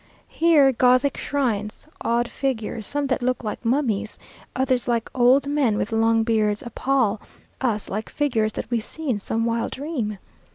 Here 0.27 0.71
Gothic 0.71 1.15
shrines, 1.15 1.87
odd 2.01 2.27
figures; 2.27 2.87
some 2.87 3.05
that 3.05 3.21
look 3.21 3.43
like 3.43 3.63
mummies, 3.63 4.17
others 4.55 4.87
like 4.87 5.11
old 5.13 5.45
men 5.45 5.77
with 5.77 5.91
long 5.91 6.23
beards, 6.23 6.63
appall 6.63 7.21
us 7.61 7.87
like 7.87 8.09
figures 8.09 8.53
that 8.53 8.71
we 8.71 8.79
see 8.79 9.07
in 9.09 9.19
some 9.19 9.45
wild 9.45 9.69
dream. 9.73 10.17